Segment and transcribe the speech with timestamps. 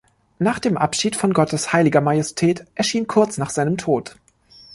[0.39, 4.17] Nach dem Abschied von Gottes heiliger Majestät" erschien kurz nach seinem Tod.